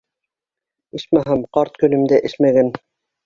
[0.99, 2.73] Исмаһам, ҡарт көнөмдә эсмәгән